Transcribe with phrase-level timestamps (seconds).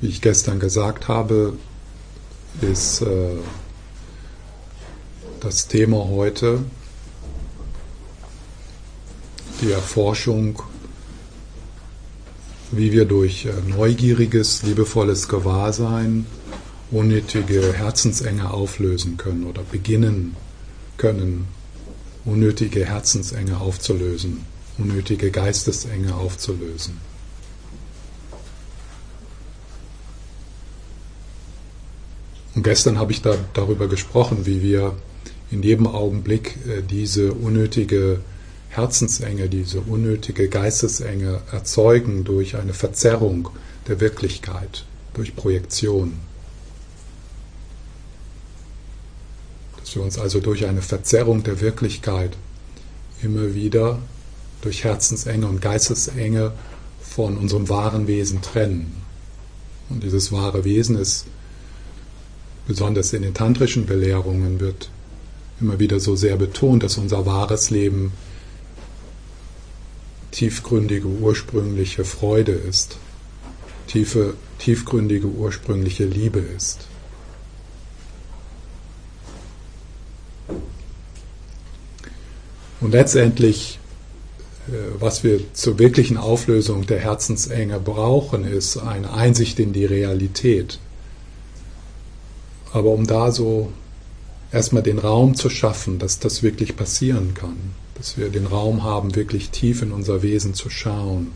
[0.00, 1.54] Wie ich gestern gesagt habe,
[2.62, 3.36] ist äh,
[5.40, 6.64] das Thema heute
[9.60, 10.62] die Erforschung,
[12.70, 16.24] wie wir durch äh, neugieriges, liebevolles Gewahrsein
[16.90, 20.34] unnötige Herzensenge auflösen können oder beginnen
[20.96, 21.46] können,
[22.24, 24.46] unnötige Herzensenge aufzulösen,
[24.78, 27.09] unnötige Geistesenge aufzulösen.
[32.54, 34.94] Und gestern habe ich da, darüber gesprochen, wie wir
[35.50, 38.20] in jedem Augenblick äh, diese unnötige
[38.70, 43.48] Herzensenge, diese unnötige Geistesenge erzeugen durch eine Verzerrung
[43.88, 46.12] der Wirklichkeit, durch Projektion.
[49.78, 52.36] Dass wir uns also durch eine Verzerrung der Wirklichkeit
[53.22, 53.98] immer wieder
[54.62, 56.52] durch Herzensenge und Geistesenge
[57.00, 59.02] von unserem wahren Wesen trennen.
[59.88, 61.26] Und dieses wahre Wesen ist,
[62.66, 64.90] besonders in den tantrischen Belehrungen, wird
[65.60, 68.12] immer wieder so sehr betont, dass unser wahres Leben
[70.30, 72.96] tiefgründige ursprüngliche Freude ist,
[73.86, 76.86] tiefe, tiefgründige ursprüngliche Liebe ist.
[82.80, 83.78] Und letztendlich,
[84.68, 90.78] äh, was wir zur wirklichen Auflösung der Herzensenge brauchen, ist eine Einsicht in die Realität.
[92.72, 93.72] Aber um da so
[94.52, 97.56] erstmal den Raum zu schaffen, dass das wirklich passieren kann,
[97.94, 101.32] dass wir den Raum haben, wirklich tief in unser Wesen zu schauen,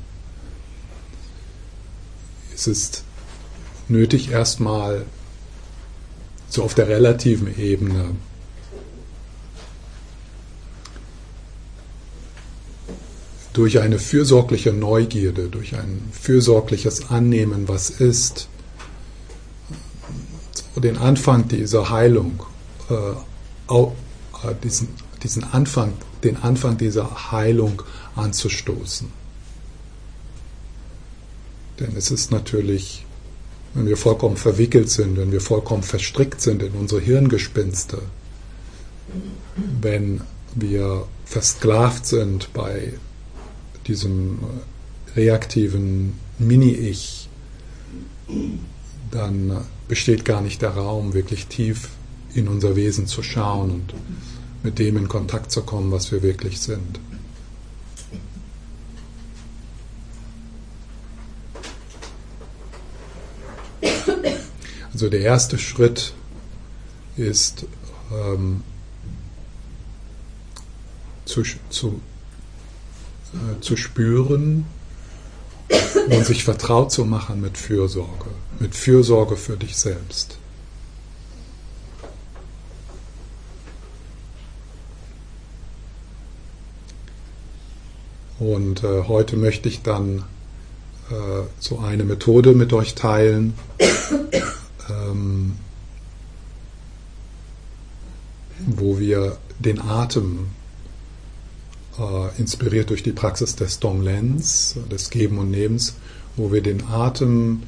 [2.54, 3.04] es ist
[3.88, 5.04] nötig erstmal
[6.48, 8.14] so auf der relativen Ebene
[13.52, 18.48] durch eine fürsorgliche Neugierde, durch ein fürsorgliches Annehmen, was ist,
[20.84, 22.42] den Anfang dieser Heilung,
[22.90, 24.88] äh, äh, diesen,
[25.22, 27.82] diesen Anfang, den Anfang dieser Heilung
[28.14, 29.10] anzustoßen.
[31.80, 33.06] Denn es ist natürlich,
[33.72, 38.02] wenn wir vollkommen verwickelt sind, wenn wir vollkommen verstrickt sind in unsere Hirngespinste,
[39.80, 40.20] wenn
[40.54, 42.92] wir versklavt sind bei
[43.86, 44.38] diesem
[45.16, 47.28] reaktiven Mini-Ich,
[49.14, 51.88] dann besteht gar nicht der Raum, wirklich tief
[52.34, 53.94] in unser Wesen zu schauen und
[54.64, 56.98] mit dem in Kontakt zu kommen, was wir wirklich sind.
[64.92, 66.12] Also der erste Schritt
[67.16, 67.66] ist
[68.12, 68.62] ähm,
[71.24, 72.00] zu, zu
[73.34, 74.66] äh, zu spüren
[76.08, 80.38] und sich vertraut zu machen mit Fürsorge, mit Fürsorge für dich selbst.
[88.38, 90.24] Und äh, heute möchte ich dann
[91.10, 93.54] äh, so eine Methode mit euch teilen,
[94.90, 95.56] ähm,
[98.66, 100.48] wo wir den Atem
[101.98, 105.94] äh, inspiriert durch die Praxis des Donglen's, des Geben und Nebens,
[106.36, 107.62] wo wir den Atem,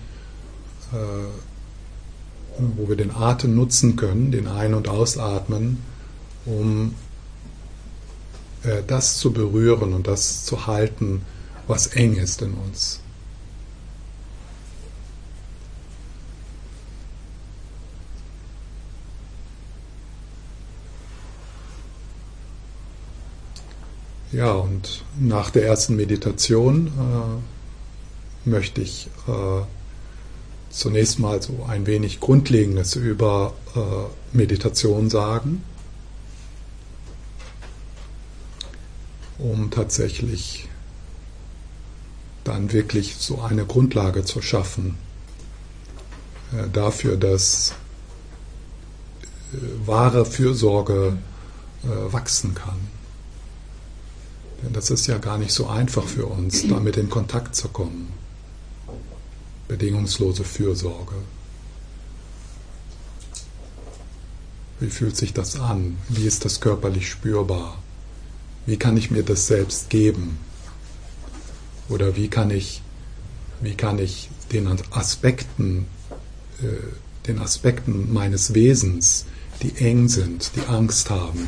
[0.93, 5.79] äh, wo wir den Atem nutzen können, den Ein- und Ausatmen,
[6.45, 6.95] um
[8.63, 11.23] äh, das zu berühren und das zu halten,
[11.67, 13.01] was eng ist in uns.
[24.33, 29.63] Ja, und nach der ersten Meditation äh, möchte ich äh,
[30.71, 35.63] zunächst mal so ein wenig Grundlegendes über äh, Meditation sagen,
[39.39, 40.69] um tatsächlich
[42.43, 44.97] dann wirklich so eine Grundlage zu schaffen
[46.53, 47.75] äh, dafür, dass
[49.53, 49.57] äh,
[49.87, 51.17] wahre Fürsorge
[51.85, 52.96] äh, wachsen kann.
[54.63, 58.13] Denn das ist ja gar nicht so einfach für uns, damit in Kontakt zu kommen.
[59.69, 61.17] Bedingungslose Fürsorge.
[64.81, 65.97] Wie fühlt sich das an?
[66.09, 67.83] Wie ist das körperlich spürbar?
[68.67, 70.39] Wie kann ich mir das selbst geben?
[71.89, 72.83] Oder wie kann ich,
[73.61, 75.87] wie kann ich den Aspekten,
[76.63, 79.27] äh, den Aspekten meines Wesens,
[79.63, 81.47] die eng sind, die Angst haben,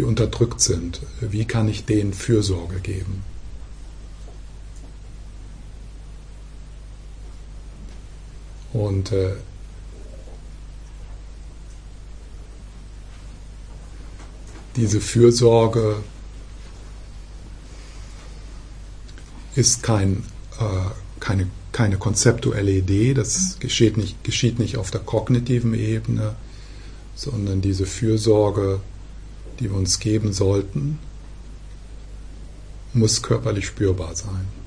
[0.00, 3.22] die unterdrückt sind, wie kann ich denen Fürsorge geben?
[8.72, 9.34] Und äh,
[14.76, 15.96] diese Fürsorge
[19.54, 20.24] ist kein,
[20.58, 20.64] äh,
[21.18, 26.36] keine, keine konzeptuelle Idee, das geschieht nicht, geschieht nicht auf der kognitiven Ebene,
[27.14, 28.80] sondern diese Fürsorge,
[29.60, 30.98] die wir uns geben sollten,
[32.92, 34.59] muss körperlich spürbar sein.